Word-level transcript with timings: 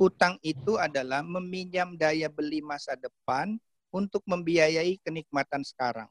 Hutang 0.00 0.40
itu 0.40 0.80
adalah 0.80 1.20
meminjam 1.20 1.92
daya 1.92 2.32
beli 2.32 2.64
masa 2.64 2.96
depan 2.96 3.60
untuk 3.92 4.24
membiayai 4.24 4.96
kenikmatan 5.04 5.60
sekarang. 5.60 6.08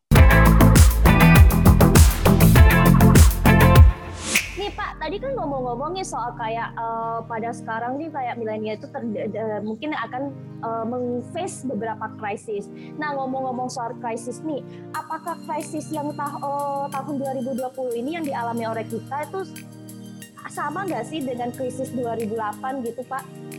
Nih 4.62 4.70
Pak, 4.78 5.02
tadi 5.02 5.18
kan 5.18 5.34
ngomong-ngomongin 5.34 6.06
soal 6.06 6.38
kayak 6.38 6.70
uh, 6.78 7.26
pada 7.26 7.50
sekarang 7.50 7.98
nih 7.98 8.14
kayak 8.14 8.38
milenial 8.38 8.78
itu 8.78 8.86
ter, 8.94 9.02
uh, 9.02 9.58
mungkin 9.66 9.98
akan 9.98 10.38
uh, 10.62 10.86
mengface 10.86 11.66
beberapa 11.66 12.14
krisis. 12.22 12.70
Nah 13.02 13.18
ngomong-ngomong 13.18 13.74
soal 13.74 13.98
krisis 13.98 14.46
nih, 14.46 14.62
apakah 14.94 15.34
krisis 15.50 15.90
yang 15.90 16.14
tah, 16.14 16.38
uh, 16.38 16.86
tahun 16.94 17.18
2020 17.42 17.58
ini 18.06 18.22
yang 18.22 18.26
dialami 18.30 18.70
oleh 18.70 18.86
kita 18.86 19.26
itu 19.26 19.50
sama 20.54 20.86
nggak 20.86 21.10
sih 21.10 21.26
dengan 21.26 21.50
krisis 21.50 21.90
2008 21.98 22.86
gitu 22.86 23.02
Pak? 23.10 23.50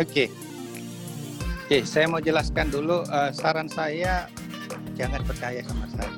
Oke, 0.00 0.08
okay. 0.08 0.28
oke 0.32 1.68
okay, 1.68 1.80
saya 1.84 2.08
mau 2.08 2.24
jelaskan 2.24 2.72
dulu 2.72 3.04
uh, 3.12 3.28
saran 3.36 3.68
saya 3.68 4.32
jangan 4.96 5.20
percaya 5.28 5.60
sama 5.60 5.84
saya. 5.92 6.16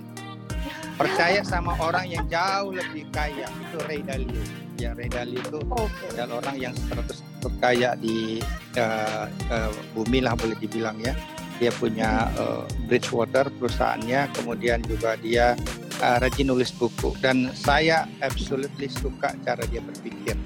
Percaya 0.94 1.42
sama 1.42 1.74
orang 1.82 2.06
yang 2.06 2.22
jauh 2.30 2.70
lebih 2.70 3.10
kaya 3.10 3.50
itu 3.50 3.78
Ray 3.90 4.06
Dalio. 4.06 4.38
Ya 4.78 4.94
Ray 4.94 5.10
Dalio 5.10 5.42
itu 5.42 5.58
okay. 5.66 6.14
adalah 6.14 6.46
orang 6.46 6.62
yang 6.62 6.74
100 6.94 7.42
terkaya 7.42 7.98
di 7.98 8.38
uh, 8.78 9.26
uh, 9.50 9.74
bumi 9.98 10.22
lah 10.22 10.38
boleh 10.38 10.54
dibilang 10.62 10.94
ya. 11.02 11.18
Dia 11.58 11.74
punya 11.74 12.30
uh, 12.38 12.62
Bridgewater 12.86 13.50
perusahaannya 13.50 14.30
kemudian 14.30 14.78
juga 14.86 15.18
dia 15.18 15.58
uh, 15.98 16.22
rajin 16.22 16.54
nulis 16.54 16.70
buku. 16.70 17.18
Dan 17.18 17.50
saya 17.50 18.06
absolutely 18.22 18.86
suka 18.86 19.34
cara 19.42 19.66
dia 19.66 19.82
berpikir 19.82 20.38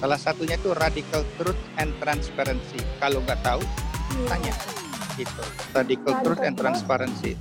salah 0.00 0.16
satunya 0.16 0.56
itu 0.56 0.72
radical 0.72 1.22
truth 1.36 1.60
and 1.76 1.92
transparency 2.00 2.80
kalau 2.98 3.20
nggak 3.22 3.38
tahu 3.44 3.60
tanya 4.26 4.56
gitu 5.14 5.44
radical 5.76 6.16
truth 6.24 6.40
and 6.40 6.56
transparency 6.56 7.36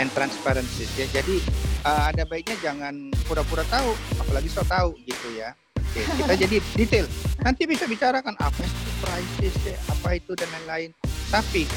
and 0.00 0.08
transparency 0.16 0.88
ya. 0.96 1.06
Jadi 1.12 1.36
uh, 1.84 2.08
ada 2.08 2.24
baiknya 2.24 2.56
jangan 2.64 3.12
pura-pura 3.28 3.62
tahu, 3.68 3.92
apalagi 4.16 4.48
so 4.48 4.64
tahu 4.64 4.96
gitu 5.04 5.28
ya. 5.36 5.52
Oke, 5.76 6.00
kita 6.00 6.32
jadi 6.34 6.56
detail. 6.80 7.06
Nanti 7.44 7.68
bisa 7.68 7.84
bicarakan 7.84 8.34
apa 8.40 8.64
itu 8.64 8.90
crisis, 9.04 9.54
ya, 9.62 9.76
apa 9.92 10.16
itu 10.16 10.32
dan 10.32 10.48
lain-lain. 10.56 10.90
Tapi 11.28 11.68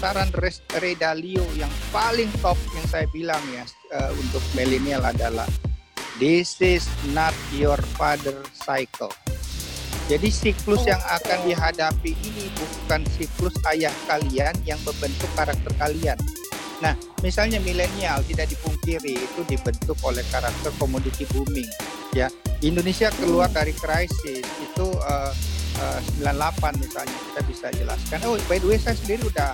saran 0.00 0.32
Ray 0.80 0.96
Dalio 0.96 1.44
yang 1.54 1.70
paling 1.92 2.32
top 2.40 2.56
yang 2.72 2.86
saya 2.88 3.06
bilang 3.12 3.42
ya 3.52 3.66
uh, 3.98 4.10
untuk 4.14 4.42
milenial 4.54 5.02
adalah 5.02 5.46
this 6.22 6.58
is 6.64 6.88
not 7.12 7.36
your 7.52 7.78
father 7.98 8.34
cycle. 8.54 9.12
Jadi 10.08 10.28
siklus 10.32 10.88
yang 10.88 11.00
akan 11.04 11.44
dihadapi 11.44 12.16
ini 12.16 12.48
bukan 12.56 13.04
siklus 13.12 13.52
ayah 13.68 13.92
kalian 14.08 14.56
yang 14.64 14.80
membentuk 14.88 15.28
karakter 15.36 15.68
kalian 15.76 16.16
Nah, 16.78 16.94
misalnya 17.26 17.58
milenial 17.58 18.22
tidak 18.26 18.54
dipungkiri 18.54 19.18
itu 19.18 19.40
dibentuk 19.50 19.98
oleh 20.06 20.22
karakter 20.30 20.70
komoditi 20.78 21.26
booming. 21.34 21.66
Ya, 22.14 22.30
Indonesia 22.62 23.10
keluar 23.18 23.50
dari 23.50 23.74
krisis 23.74 24.46
itu 24.46 24.86
uh, 24.86 25.32
uh, 25.82 26.00
98 26.22 26.78
misalnya 26.78 27.16
kita 27.30 27.40
bisa 27.50 27.66
jelaskan. 27.74 28.18
Oh, 28.30 28.38
by 28.46 28.62
the 28.62 28.66
way 28.70 28.78
saya 28.78 28.94
sendiri 28.94 29.26
udah 29.26 29.50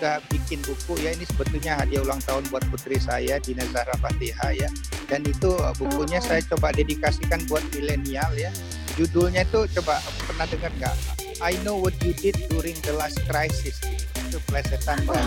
udah 0.00 0.18
bikin 0.34 0.58
buku 0.66 0.98
ya 0.98 1.14
ini 1.14 1.22
sebetulnya 1.28 1.78
hadiah 1.78 2.02
ulang 2.02 2.18
tahun 2.26 2.42
buat 2.50 2.64
putri 2.74 2.98
saya 2.98 3.38
di 3.38 3.54
Zahra 3.54 3.94
Fatihah 4.00 4.50
ya. 4.56 4.68
Dan 5.12 5.28
itu 5.28 5.52
uh, 5.52 5.76
bukunya 5.76 6.18
oh. 6.18 6.24
saya 6.24 6.40
coba 6.48 6.72
dedikasikan 6.72 7.44
buat 7.52 7.62
milenial 7.76 8.32
ya. 8.32 8.48
Judulnya 8.92 9.48
itu 9.48 9.64
coba 9.80 10.04
pernah 10.28 10.44
dengar 10.44 10.72
nggak? 10.76 10.96
I 11.40 11.56
know 11.64 11.80
what 11.80 11.96
you 12.04 12.12
did 12.12 12.36
during 12.52 12.76
the 12.84 12.92
last 12.94 13.18
crisis. 13.24 13.80
Itu 14.28 14.36
plesetan 14.48 15.00
kan 15.04 15.24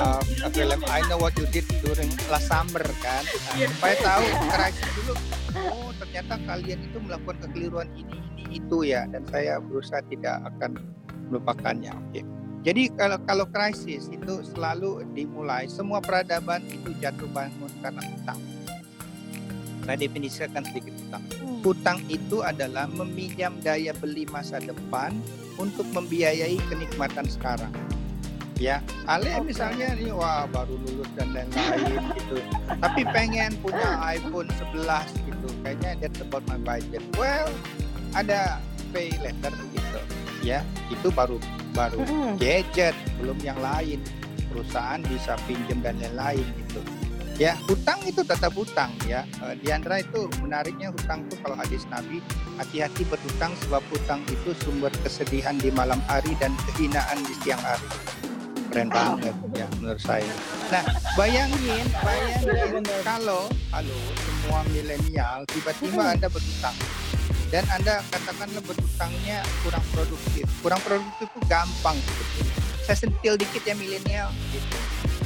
uh, 0.00 0.20
film 0.52 0.80
I 0.88 1.00
Know 1.08 1.20
What 1.20 1.36
You 1.36 1.44
Did 1.52 1.68
During 1.84 2.08
Last 2.32 2.48
Summer 2.48 2.80
kan? 3.04 3.20
Nah, 3.24 3.56
yeah. 3.60 3.68
supaya 3.68 3.94
tahu 4.00 4.24
krisis 4.48 4.88
dulu. 4.96 5.14
Oh 5.68 5.90
ternyata 6.00 6.40
kalian 6.48 6.80
itu 6.88 6.98
melakukan 7.04 7.36
kekeliruan 7.44 7.88
ini 7.92 8.16
ini 8.40 8.44
itu 8.62 8.84
ya. 8.84 9.04
Dan 9.08 9.28
saya 9.28 9.60
berusaha 9.60 10.00
tidak 10.08 10.40
akan 10.56 10.80
melupakannya. 11.28 11.92
Oke. 11.92 12.20
Okay. 12.20 12.24
jadi 12.64 12.82
kalau 12.96 13.18
kalau 13.28 13.46
krisis 13.48 14.08
itu 14.08 14.44
selalu 14.44 15.04
dimulai 15.12 15.68
semua 15.68 16.00
peradaban 16.00 16.64
itu 16.68 16.96
jatuh 17.00 17.28
bangun 17.32 17.72
karena 17.80 18.00
hutang 18.04 18.40
saya 19.84 19.96
definisikan 20.06 20.62
sedikit 20.66 20.94
hutang. 20.96 21.24
Hmm. 21.40 21.60
hutang 21.60 21.98
itu 22.08 22.40
adalah 22.40 22.88
meminjam 22.88 23.52
daya 23.60 23.92
beli 24.00 24.24
masa 24.32 24.62
depan 24.62 25.12
untuk 25.60 25.84
membiayai 25.92 26.56
kenikmatan 26.72 27.28
sekarang. 27.28 27.72
Ya 28.60 28.84
Ale 29.08 29.40
okay. 29.40 29.56
misalnya 29.56 29.96
nih 29.96 30.12
wah 30.12 30.44
baru 30.44 30.76
lulus 30.84 31.08
dan 31.16 31.32
lain-lain 31.32 32.00
gitu. 32.16 32.36
Tapi 32.76 33.08
pengen 33.08 33.56
punya 33.64 33.96
iPhone 34.04 34.48
11 34.76 34.84
gitu. 35.24 35.48
Kayaknya 35.64 35.90
that's 36.04 36.20
about 36.20 36.44
my 36.44 36.60
budget. 36.60 37.00
Well 37.16 37.48
ada 38.12 38.60
pay 38.92 39.16
letter 39.24 39.52
gitu. 39.72 40.00
Ya 40.44 40.60
itu 40.92 41.08
baru 41.08 41.40
baru 41.72 42.04
mm. 42.04 42.36
gadget 42.36 42.92
belum 43.16 43.40
yang 43.40 43.56
lain. 43.64 44.00
Perusahaan 44.52 45.00
bisa 45.08 45.40
pinjam 45.48 45.80
dan 45.80 45.96
lain-lain 46.00 46.44
gitu 46.68 46.99
ya 47.40 47.56
hutang 47.64 47.96
itu 48.04 48.20
tetap 48.20 48.52
hutang 48.52 48.92
ya 49.08 49.24
uh, 49.40 49.56
Diandra 49.56 50.04
itu 50.04 50.28
menariknya 50.44 50.92
hutang 50.92 51.24
itu 51.24 51.40
kalau 51.40 51.56
hadis 51.56 51.88
Nabi 51.88 52.20
hati-hati 52.60 53.08
berhutang 53.08 53.56
sebab 53.64 53.80
hutang 53.88 54.20
itu 54.28 54.52
sumber 54.60 54.92
kesedihan 55.00 55.56
di 55.56 55.72
malam 55.72 56.04
hari 56.04 56.36
dan 56.36 56.52
kehinaan 56.68 57.16
di 57.24 57.32
siang 57.40 57.64
hari 57.64 57.88
keren 58.70 58.86
banget 58.86 59.34
ya 59.58 59.66
menurut 59.82 59.98
saya. 59.98 60.30
Nah 60.70 60.84
bayangin, 61.18 61.82
bayangin 62.06 62.86
kalau 63.02 63.50
halo 63.74 63.98
semua 64.14 64.62
milenial 64.70 65.42
tiba-tiba 65.50 66.14
anda 66.14 66.30
berutang 66.30 66.76
dan 67.50 67.66
anda 67.74 67.98
katakanlah 68.14 68.62
berutangnya 68.62 69.42
kurang 69.66 69.82
produktif, 69.90 70.46
kurang 70.62 70.78
produktif 70.86 71.26
itu 71.26 71.40
gampang 71.50 71.98
sebetulnya. 71.98 72.54
Saya 72.86 72.96
sentil 73.00 73.34
dikit 73.34 73.62
ya 73.66 73.74
milenial 73.74 74.30
gitu. 74.54 74.78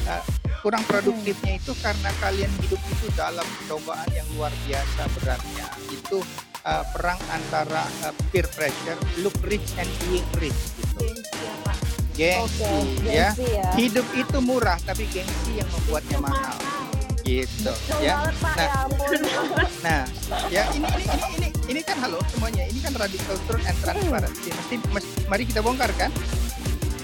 Nah, 0.08 0.43
kurang 0.64 0.80
produktifnya 0.88 1.60
itu 1.60 1.76
karena 1.84 2.08
kalian 2.24 2.48
hidup 2.64 2.80
itu 2.88 3.06
dalam 3.12 3.44
cobaan 3.68 4.08
yang 4.16 4.24
luar 4.32 4.48
biasa 4.64 5.02
beratnya. 5.20 5.68
Itu 5.92 6.24
uh, 6.64 6.84
perang 6.96 7.20
antara 7.28 7.84
uh, 8.08 8.16
peer 8.32 8.48
pressure, 8.48 8.96
look 9.20 9.36
rich 9.44 9.76
and 9.76 9.90
being 10.08 10.24
rich 10.40 10.56
gitu 10.80 11.04
gengsi, 12.14 12.62
okay, 12.62 13.26
ya. 13.26 13.30
ya. 13.34 13.68
Hidup 13.74 14.06
itu 14.14 14.38
murah 14.38 14.78
tapi 14.86 15.04
gengsi 15.10 15.58
yang 15.58 15.66
membuatnya 15.74 16.18
mahal. 16.22 16.56
Gitu 17.26 17.72
ya. 17.98 18.30
Nah, 18.38 18.54
ya 18.54 18.70
nah, 19.86 20.02
ya 20.52 20.62
ini 20.76 20.86
ini 20.86 21.04
ini 21.10 21.26
ini 21.34 21.48
ini 21.74 21.80
kan 21.82 21.98
halo 21.98 22.22
semuanya. 22.30 22.64
Ini 22.70 22.78
kan 22.80 22.94
radical 22.94 23.36
truth 23.50 23.66
and 23.66 23.78
transparency. 23.82 24.54
Mesti, 24.54 24.74
mesti 24.94 25.12
mari 25.26 25.42
kita 25.44 25.60
bongkar 25.60 25.90
kan. 25.98 26.14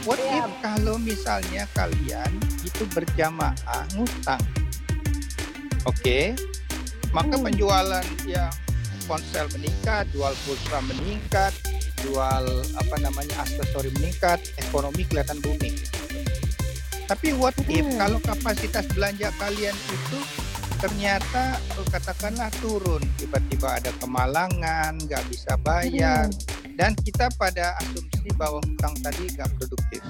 What 0.09 0.17
yeah. 0.17 0.49
if 0.49 0.49
kalau 0.65 0.97
misalnya 0.97 1.69
kalian 1.77 2.33
itu 2.65 2.89
berjamaah 2.89 3.85
ngutang? 3.93 4.41
Oke. 5.85 6.01
Okay? 6.01 6.25
Maka 7.13 7.37
hmm. 7.37 7.45
penjualan 7.51 8.07
ya 8.25 8.49
ponsel 9.05 9.51
meningkat, 9.53 10.07
jual 10.15 10.33
pulsa 10.47 10.79
meningkat, 10.87 11.53
jual 12.07 12.45
apa 12.79 12.97
namanya 13.03 13.45
aksesori 13.45 13.91
meningkat, 14.01 14.41
ekonomi 14.57 15.05
kelihatan 15.05 15.43
booming. 15.45 15.77
Tapi 17.11 17.35
what 17.35 17.59
if 17.67 17.83
hmm. 17.83 17.99
kalau 17.99 18.23
kapasitas 18.23 18.87
belanja 18.95 19.35
kalian 19.37 19.75
itu 19.75 20.19
ternyata 20.81 21.61
katakanlah 21.93 22.49
turun, 22.65 23.05
tiba-tiba 23.21 23.83
ada 23.83 23.93
kemalangan, 24.01 24.97
nggak 24.97 25.29
bisa 25.29 25.61
bayar, 25.61 26.31
hmm. 26.31 26.60
Dan 26.81 26.97
kita 26.97 27.29
pada 27.37 27.77
asumsi 27.85 28.33
bahwa 28.41 28.57
hutang 28.65 28.97
tadi 29.05 29.29
nggak 29.37 29.53
produktif. 29.61 30.01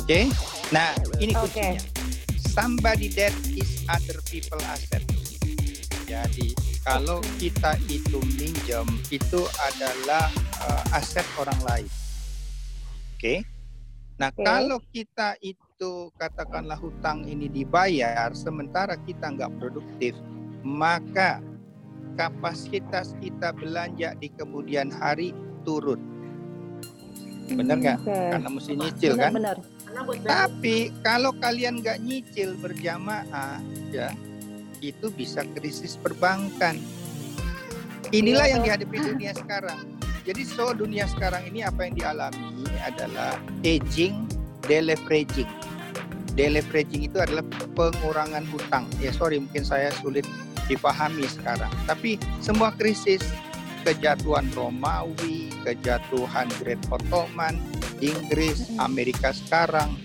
okay? 0.00 0.24
nah 0.72 0.96
ini 1.20 1.36
kuncinya. 1.36 1.76
Okay. 1.76 2.00
Somebody 2.40 3.12
that 3.12 3.36
is 3.52 3.84
other 3.84 4.16
people 4.32 4.56
asset. 4.72 5.04
Jadi 6.08 6.56
kalau 6.80 7.20
kita 7.36 7.76
itu 7.92 8.16
minjem 8.40 8.88
itu 9.12 9.44
adalah 9.68 10.32
uh, 10.64 10.96
aset 10.96 11.28
orang 11.36 11.60
lain. 11.68 11.88
Oke. 13.12 13.20
Okay? 13.20 13.38
Nah, 14.16 14.32
okay. 14.32 14.48
kalau 14.48 14.80
kita 14.88 15.36
itu 15.44 16.08
katakanlah 16.16 16.80
hutang 16.80 17.28
ini 17.28 17.52
dibayar 17.52 18.32
sementara 18.32 18.96
kita 19.04 19.36
nggak 19.36 19.52
produktif, 19.60 20.16
maka 20.64 21.44
kapasitas 22.16 23.12
kita 23.20 23.52
belanja 23.52 24.16
di 24.16 24.32
kemudian 24.32 24.90
hari 24.90 25.30
turun. 25.68 26.00
Benar 27.52 27.76
nggak? 27.76 27.98
Okay. 28.08 28.28
Karena 28.32 28.48
mesti 28.48 28.72
nyicil 28.72 29.12
benar, 29.12 29.24
kan? 29.28 29.32
Benar. 29.36 29.56
Tapi 30.24 30.76
kalau 31.04 31.32
kalian 31.36 31.84
nggak 31.84 32.00
nyicil 32.00 32.56
berjamaah, 32.60 33.60
ya 33.92 34.12
itu 34.80 35.12
bisa 35.12 35.44
krisis 35.52 36.00
perbankan. 36.00 36.80
Inilah 38.08 38.48
yang 38.48 38.64
dihadapi 38.64 38.96
dunia 39.12 39.36
sekarang. 39.36 39.96
Jadi 40.24 40.44
so 40.44 40.72
dunia 40.76 41.08
sekarang 41.08 41.44
ini 41.48 41.64
apa 41.64 41.88
yang 41.88 41.96
dialami 41.96 42.64
adalah 42.84 43.36
aging, 43.64 44.28
deleveraging. 44.68 45.48
Deleveraging 46.36 47.08
itu 47.08 47.18
adalah 47.18 47.42
pengurangan 47.74 48.44
hutang. 48.52 48.84
Ya 49.00 49.10
sorry 49.10 49.40
mungkin 49.40 49.64
saya 49.64 49.88
sulit 49.98 50.28
dipahami 50.68 51.24
sekarang. 51.26 51.72
Tapi 51.88 52.20
semua 52.44 52.70
krisis 52.76 53.24
kejatuhan 53.88 54.44
Romawi, 54.52 55.48
kejatuhan 55.64 56.44
Great 56.60 56.80
Ottoman, 56.92 57.56
Inggris, 58.04 58.68
Amerika 58.76 59.32
sekarang 59.32 59.96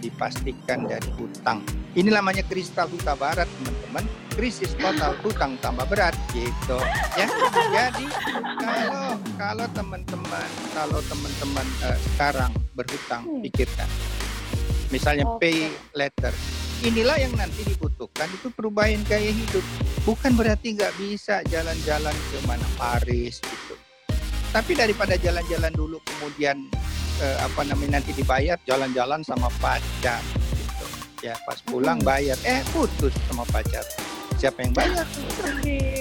dipastikan 0.00 0.88
dari 0.88 1.12
hutang. 1.20 1.60
Ini 1.92 2.08
namanya 2.08 2.40
kristal 2.48 2.88
huta 2.88 3.12
barat, 3.12 3.44
teman-teman. 3.60 4.08
Krisis 4.32 4.72
total 4.80 5.12
hutang 5.20 5.60
tambah 5.60 5.84
berat, 5.92 6.16
gitu. 6.32 6.80
Ya, 7.20 7.28
jadi 7.68 8.08
kalau 8.56 9.20
kalau 9.36 9.66
teman-teman 9.76 10.48
kalau 10.72 11.00
teman-teman 11.04 11.66
uh, 11.84 11.98
sekarang 12.00 12.48
berhutang, 12.72 13.28
Hmm. 13.28 13.44
pikirkan. 13.44 13.88
Misalnya 14.88 15.28
pay 15.36 15.68
letter. 15.92 16.32
Inilah 16.80 17.20
yang 17.20 17.36
nanti 17.36 17.60
dibutuhkan 17.68 18.32
itu 18.32 18.48
perubahan 18.48 19.04
gaya 19.04 19.28
hidup. 19.28 19.91
Bukan 20.02 20.34
berarti 20.34 20.74
nggak 20.74 20.94
bisa 20.98 21.46
jalan-jalan 21.46 22.10
ke 22.14 22.38
mana 22.42 22.66
Paris 22.74 23.38
gitu. 23.38 23.74
Tapi 24.50 24.74
daripada 24.74 25.14
jalan-jalan 25.14 25.72
dulu 25.72 26.02
kemudian 26.02 26.58
eh, 27.22 27.36
apa 27.38 27.62
namanya 27.62 28.02
nanti 28.02 28.10
dibayar 28.12 28.58
jalan-jalan 28.66 29.22
sama 29.22 29.46
pacar 29.62 30.18
gitu. 30.58 30.86
Ya 31.22 31.38
pas 31.46 31.62
pulang 31.62 32.02
Hmm. 32.02 32.08
bayar 32.10 32.36
eh 32.42 32.60
putus 32.74 33.14
sama 33.30 33.46
pacar. 33.48 33.86
Siapa 34.36 34.58
yang 34.66 34.74
bayar? 34.74 35.06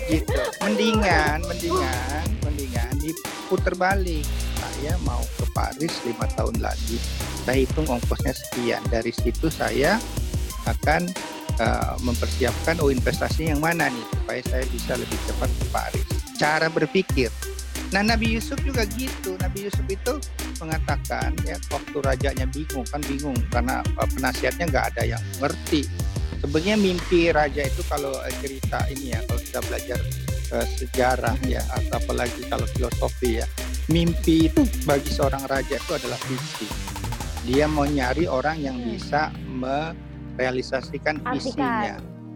gitu. 0.10 0.34
Mendingan, 0.66 1.46
mendingan, 1.46 2.26
mendingan 2.42 2.90
diputer 2.98 3.78
balik. 3.78 4.26
Saya 4.58 4.98
mau 5.06 5.22
ke 5.38 5.46
Paris 5.54 5.94
lima 6.04 6.26
tahun 6.34 6.58
lagi. 6.58 6.98
Saya 7.46 7.62
hitung 7.62 7.86
ongkosnya 7.86 8.34
sekian. 8.34 8.82
Dari 8.90 9.14
situ 9.14 9.46
saya 9.54 10.02
akan 10.66 11.06
eh, 11.62 11.94
mempersiapkan 12.02 12.82
oh 12.82 12.90
investasi 12.90 13.54
yang 13.54 13.62
mana 13.62 13.94
nih 13.94 14.06
supaya 14.18 14.42
saya 14.50 14.66
bisa 14.74 14.98
lebih 14.98 15.20
cepat 15.30 15.50
ke 15.54 15.66
Paris. 15.70 16.06
Cara 16.42 16.68
berpikir. 16.74 17.30
Nah 17.92 18.02
Nabi 18.02 18.40
Yusuf 18.40 18.58
juga 18.64 18.88
gitu. 18.96 19.36
Nabi 19.38 19.68
Yusuf 19.68 19.84
itu 19.92 20.18
mengatakan 20.64 21.36
ya 21.44 21.60
waktu 21.70 21.98
rajanya 22.00 22.48
bingung 22.48 22.88
kan 22.88 23.04
bingung 23.04 23.36
karena 23.52 23.84
eh, 23.84 24.10
penasihatnya 24.18 24.66
nggak 24.72 24.86
ada 24.96 25.04
yang 25.06 25.24
ngerti. 25.44 25.86
Sebenarnya 26.42 26.74
mimpi 26.80 27.30
raja 27.30 27.62
itu 27.62 27.86
kalau 27.86 28.16
eh, 28.26 28.34
cerita 28.42 28.88
ini 28.90 29.14
ya 29.14 29.20
kalau 29.28 29.42
kita 29.44 29.60
belajar 29.68 30.00
eh, 30.56 30.68
sejarah 30.80 31.38
ya 31.46 31.62
atau 31.70 32.00
apalagi 32.00 32.42
kalau 32.48 32.66
filosofi 32.72 33.44
ya 33.44 33.46
mimpi 33.92 34.48
itu 34.48 34.64
bagi 34.88 35.12
seorang 35.12 35.44
raja 35.52 35.76
itu 35.76 35.92
adalah 35.92 36.18
visi. 36.26 36.68
Dia 37.42 37.66
mau 37.68 37.84
nyari 37.84 38.30
orang 38.30 38.58
yang 38.62 38.78
bisa 38.80 39.34
merealisasikan 40.36 41.20
Artikan. 41.22 41.34
visinya 41.36 41.96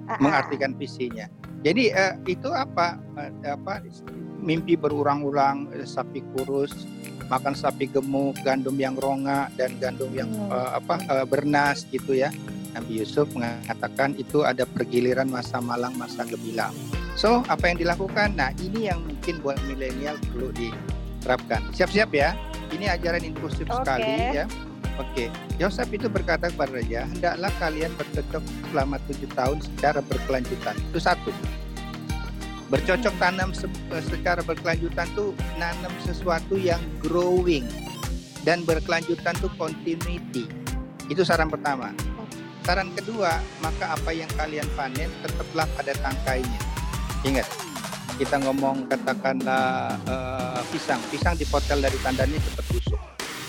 ah. 0.09 0.19
mengartikan 0.19 0.71
visinya. 0.75 1.25
Jadi 1.65 1.89
eh, 1.89 2.13
itu 2.29 2.49
apa 2.53 2.99
eh, 3.17 3.49
apa 3.49 3.81
mimpi 4.37 4.77
berulang-ulang 4.77 5.73
eh, 5.73 5.87
sapi 5.87 6.21
kurus 6.35 6.71
makan 7.25 7.57
sapi 7.57 7.89
gemuk, 7.89 8.37
gandum 8.45 8.77
yang 8.77 8.93
ronga 9.01 9.49
dan 9.57 9.73
gandum 9.81 10.13
yang 10.13 10.29
Hmm. 10.29 10.53
eh, 10.53 10.69
apa 10.77 10.95
eh, 11.01 11.25
bernas 11.25 11.85
gitu 11.89 12.13
ya. 12.13 12.29
Nabi 12.75 12.99
Yusuf 12.99 13.31
mengatakan 13.31 14.19
itu 14.19 14.43
ada 14.43 14.67
pergiliran 14.67 15.31
masa 15.31 15.63
malang, 15.63 15.95
masa 15.95 16.27
gemilang. 16.27 16.75
So 17.15 17.39
apa 17.47 17.71
yang 17.71 17.79
dilakukan? 17.79 18.35
Nah 18.35 18.51
ini 18.59 18.91
yang 18.91 18.99
mungkin 18.99 19.39
buat 19.39 19.55
milenial 19.63 20.19
perlu 20.29 20.51
diterapkan. 20.51 21.63
Siap-siap 21.71 22.11
ya. 22.11 22.35
Ini 22.75 22.91
ajaran 22.99 23.23
inklusif 23.23 23.63
Oke. 23.71 23.87
sekali 23.87 24.35
ya. 24.35 24.45
Oke, 24.95 25.27
Yosef 25.59 25.91
itu 25.91 26.07
berkata 26.07 26.47
kepada 26.47 26.71
raja, 26.71 27.03
hendaklah 27.03 27.51
kalian 27.59 27.91
bercocok 27.99 28.43
selama 28.71 28.95
tujuh 29.11 29.27
tahun 29.35 29.57
secara 29.59 29.99
berkelanjutan. 29.99 30.75
Itu 30.91 30.99
satu. 31.03 31.31
Bercocok 32.71 33.13
tanam 33.19 33.51
se- 33.51 33.67
eh, 33.91 34.03
secara 34.07 34.39
berkelanjutan 34.39 35.07
tuh 35.11 35.35
nanam 35.59 35.91
sesuatu 35.99 36.55
yang 36.55 36.79
growing 37.03 37.67
dan 38.47 38.63
berkelanjutan 38.63 39.35
tuh 39.43 39.51
continuity. 39.59 40.47
Itu 41.11 41.27
saran 41.27 41.51
pertama. 41.51 41.91
Saran 42.63 42.89
kedua, 42.95 43.43
maka 43.61 43.99
apa 43.99 44.09
yang 44.15 44.31
kalian 44.33 44.65
panen 44.79 45.11
tetaplah 45.21 45.67
pada 45.75 45.93
tangkainya. 46.01 46.61
Ingat, 47.27 47.45
kita 48.15 48.39
ngomong 48.47 48.87
katakanlah 48.87 49.91
eh, 50.07 50.61
pisang, 50.71 51.03
pisang 51.11 51.35
dipotong 51.35 51.83
dari 51.83 51.99
tandanya 51.99 52.39
cepat 52.39 52.65
busuk. 52.71 52.94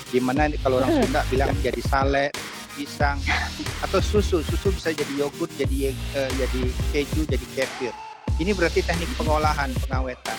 Di 0.06 0.22
mana 0.22 0.46
kalau 0.62 0.78
orang 0.78 1.02
Sunda 1.02 1.26
bilang 1.26 1.50
jadi 1.60 1.82
sale, 1.82 2.30
pisang, 2.76 3.18
atau 3.82 3.98
susu, 3.98 4.44
susu 4.44 4.68
bisa 4.70 4.92
jadi 4.92 5.12
yogurt, 5.18 5.50
jadi 5.56 5.90
eh, 5.92 6.30
jadi 6.36 6.60
keju, 6.92 7.22
jadi 7.26 7.46
kefir. 7.56 7.92
Ini 8.36 8.52
berarti 8.52 8.84
teknik 8.84 9.08
pengolahan, 9.16 9.72
pengawetan. 9.88 10.36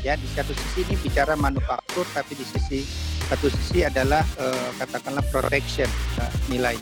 Ya, 0.00 0.14
di 0.16 0.26
satu 0.32 0.54
sisi 0.54 0.86
ini 0.86 0.94
bicara 1.02 1.34
manufaktur, 1.36 2.06
tapi 2.14 2.38
di 2.38 2.46
sisi 2.46 2.86
satu 3.28 3.50
sisi 3.50 3.84
adalah 3.84 4.24
eh, 4.40 4.70
katakanlah 4.80 5.22
protection 5.28 5.90
eh, 6.18 6.32
nilai. 6.48 6.78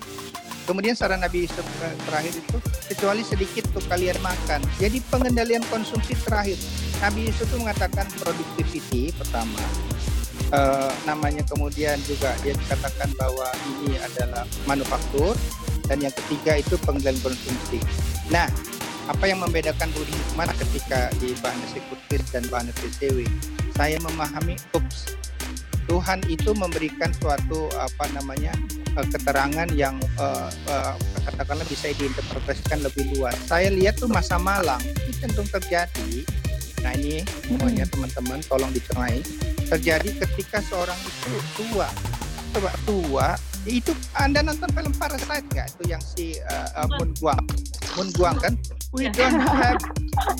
Kemudian 0.64 0.96
saran 0.96 1.20
Nabi 1.20 1.44
Yusuf 1.44 1.60
terakhir 2.08 2.40
itu 2.40 2.56
kecuali 2.88 3.20
sedikit 3.20 3.68
tuh 3.68 3.84
kalian 3.84 4.16
makan. 4.24 4.64
Jadi 4.80 4.96
pengendalian 5.12 5.60
konsumsi 5.68 6.16
terakhir. 6.24 6.56
Nabi 7.04 7.28
Yusuf 7.28 7.44
itu 7.52 7.60
mengatakan 7.60 8.08
productivity 8.16 9.12
pertama. 9.12 9.60
Eh, 10.54 10.90
namanya 11.02 11.42
kemudian 11.50 11.98
juga 12.06 12.30
dia 12.46 12.54
dikatakan 12.54 13.10
bahwa 13.18 13.50
ini 13.74 13.98
adalah 13.98 14.46
manufaktur 14.70 15.34
dan 15.90 15.98
yang 15.98 16.14
ketiga 16.14 16.62
itu 16.62 16.78
pengendalian 16.86 17.18
konsumsi. 17.26 17.82
Nah, 18.30 18.46
apa 19.10 19.24
yang 19.26 19.42
membedakan 19.42 19.90
Budi 19.90 20.14
Hikmat 20.14 20.54
ketika 20.54 21.10
di 21.18 21.34
Bahasa 21.42 21.82
Kutis 21.90 22.22
dan 22.30 22.46
Bahasa 22.54 22.70
TCW? 22.78 23.26
Saya 23.74 23.98
memahami, 23.98 24.54
ups, 24.78 25.18
Tuhan 25.90 26.22
itu 26.30 26.54
memberikan 26.54 27.10
suatu 27.18 27.66
apa 27.74 28.06
namanya 28.14 28.54
eh, 28.94 29.06
keterangan 29.10 29.68
yang 29.74 29.98
eh, 29.98 30.50
eh, 30.70 30.94
katakanlah 31.34 31.66
bisa 31.66 31.90
diinterpretasikan 31.98 32.78
lebih 32.78 33.10
luas. 33.18 33.34
Saya 33.50 33.74
lihat 33.74 33.98
tuh 33.98 34.06
masa 34.06 34.38
malang 34.38 34.80
ini 34.86 35.12
cenderung 35.18 35.50
terjadi. 35.50 36.22
Nah 36.86 36.94
ini 36.94 37.26
pokoknya 37.50 37.90
teman-teman 37.90 38.38
tolong 38.46 38.70
dicernai. 38.70 39.18
Terjadi 39.74 40.10
ketika 40.22 40.62
seorang 40.62 40.94
itu 41.02 41.34
tua, 41.58 41.90
coba 42.54 42.70
tua 42.86 43.28
itu 43.66 43.90
Anda 44.14 44.44
nonton 44.44 44.70
film 44.70 44.92
Parasite 44.94 45.50
nggak? 45.50 45.66
Itu 45.74 45.82
yang 45.88 45.98
si 45.98 46.38
uh, 46.38 46.84
uh, 46.84 46.88
Moon 46.94 47.10
Guang, 47.18 47.42
Moon 47.98 48.08
Guang 48.14 48.36
kan? 48.38 48.54
We 48.94 49.10
don't 49.10 49.42
have 49.42 49.82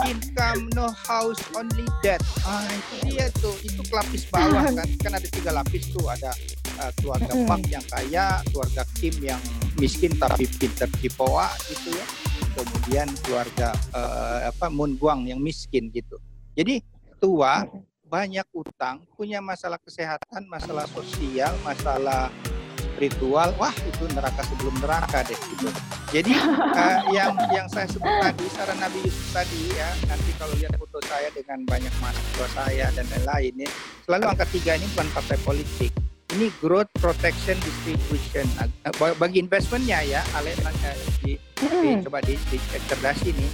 income, 0.07 0.71
no 0.79 0.95
house, 0.95 1.43
only 1.59 1.83
debt. 2.07 2.23
Ah 2.47 2.63
itu 2.71 3.11
dia 3.11 3.27
tuh, 3.43 3.59
itu 3.67 3.83
lapis 3.91 4.23
bawah 4.31 4.71
kan? 4.79 4.89
Kan 5.03 5.13
ada 5.19 5.27
tiga 5.27 5.51
lapis 5.51 5.91
tuh, 5.91 6.07
ada 6.07 6.31
uh, 6.79 6.95
keluarga. 7.03 7.35
Park 7.49 7.67
yang 7.75 7.83
kaya, 7.91 8.39
keluarga 8.55 8.87
Kim 8.95 9.19
yang 9.19 9.43
miskin 9.83 10.15
tapi 10.15 10.47
pinter 10.47 10.87
cipoa 11.03 11.51
gitu 11.67 11.91
ya. 11.91 12.07
Kemudian 12.55 13.11
keluarga 13.27 13.75
uh, 13.91 14.47
apa 14.47 14.71
Moon 14.71 14.95
Guang 14.95 15.27
yang 15.27 15.43
miskin 15.43 15.91
gitu. 15.91 16.23
Jadi 16.55 16.79
tua 17.19 17.67
banyak 18.15 18.47
utang, 18.55 19.03
punya 19.19 19.43
masalah 19.43 19.75
kesehatan, 19.83 20.47
masalah 20.47 20.87
sosial, 20.87 21.51
masalah 21.67 22.31
spiritual, 22.79 23.51
wah 23.59 23.75
itu 23.75 24.07
neraka 24.15 24.47
sebelum 24.47 24.71
neraka 24.79 25.27
deh 25.27 25.35
gitu. 25.35 25.67
Jadi 26.15 26.31
eh, 26.79 26.99
yang 27.11 27.35
yang 27.51 27.67
saya 27.67 27.91
sebut 27.91 28.15
tadi 28.23 28.47
saran 28.55 28.79
Nabi 28.79 29.03
Yusuf 29.03 29.35
tadi 29.35 29.75
ya, 29.75 29.91
nanti 30.07 30.31
kalau 30.39 30.55
lihat 30.55 30.79
foto 30.79 31.03
saya 31.11 31.27
dengan 31.35 31.67
banyak 31.67 31.91
mahasiswa 31.99 32.47
saya 32.55 32.87
dan 32.95 33.03
lain-lain 33.11 33.67
ya, 33.67 33.71
selalu 34.07 34.25
angka 34.31 34.47
tiga 34.55 34.79
ini 34.79 34.87
bukan 34.95 35.09
partai 35.11 35.39
politik. 35.43 35.91
Ini 36.39 36.47
growth 36.63 36.91
protection 37.03 37.59
distribution. 37.67 38.47
Nah, 38.55 38.71
ba- 38.95 39.19
bagi 39.19 39.43
investmentnya 39.43 40.07
ya, 40.07 40.23
Ale 40.39 40.55
eh, 40.55 40.97
di, 41.23 41.35
di, 41.59 41.91
coba 42.07 42.23
di, 42.23 42.39
di 42.47 42.59
cerdasi 42.63 43.35
nih. 43.35 43.51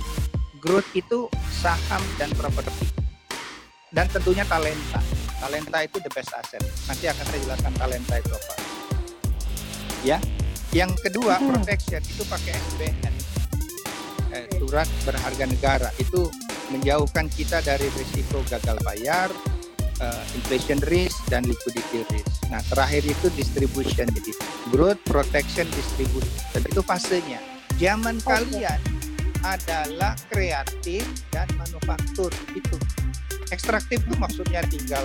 Growth 0.60 0.88
itu 0.92 1.32
saham 1.48 2.04
dan 2.20 2.28
properti 2.36 2.99
dan 3.90 4.06
tentunya 4.10 4.46
talenta. 4.46 5.00
Talenta 5.40 5.78
itu 5.82 5.98
the 5.98 6.10
best 6.12 6.30
asset. 6.36 6.62
Nanti 6.86 7.04
akan 7.10 7.24
saya 7.26 7.40
jelaskan 7.42 7.72
talenta 7.74 8.14
itu 8.18 8.32
apa. 8.34 8.54
Ya. 10.06 10.18
Yang 10.70 11.02
kedua, 11.02 11.42
Hmm. 11.42 11.50
protection 11.50 11.98
itu 11.98 12.22
pakai 12.30 12.54
SBN. 12.54 13.14
Eh, 14.30 14.46
surat 14.62 14.86
berharga 15.02 15.44
negara 15.50 15.90
itu 15.98 16.30
menjauhkan 16.70 17.26
kita 17.26 17.58
dari 17.66 17.90
risiko 17.98 18.38
gagal 18.46 18.78
bayar, 18.86 19.26
eh, 19.98 20.22
inflation 20.38 20.78
risk 20.86 21.18
dan 21.26 21.42
liquidity 21.42 22.06
risk. 22.14 22.46
Nah, 22.46 22.62
terakhir 22.70 23.02
itu 23.02 23.26
distribution 23.34 24.06
jadi 24.06 24.32
growth, 24.70 25.02
protection, 25.02 25.66
distribution. 25.74 26.30
Dan 26.54 26.62
itu 26.70 26.80
fasenya. 26.86 27.42
Zaman 27.82 28.22
Oke. 28.22 28.30
kalian 28.30 28.78
adalah 29.42 30.14
kreatif 30.30 31.02
dan 31.32 31.48
manufaktur 31.58 32.30
itu 32.54 32.69
ekstraktif 33.50 34.02
itu 34.02 34.14
maksudnya 34.18 34.62
tinggal 34.66 35.04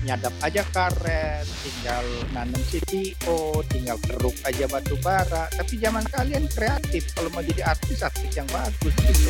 nyadap 0.00 0.32
aja 0.40 0.64
karet, 0.72 1.44
tinggal 1.60 2.04
nanam 2.32 2.62
CTO, 2.72 3.60
tinggal 3.68 4.00
keruk 4.00 4.32
aja 4.48 4.64
batu 4.64 4.96
bara. 5.04 5.44
Tapi 5.52 5.76
zaman 5.76 6.04
kalian 6.08 6.48
kreatif, 6.48 7.12
kalau 7.12 7.28
mau 7.36 7.44
jadi 7.44 7.68
artis, 7.68 8.00
artis 8.00 8.32
yang 8.32 8.48
bagus 8.48 8.94
gitu. 8.96 9.28